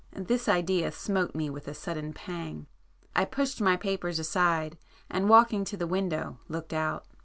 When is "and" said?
5.11-5.29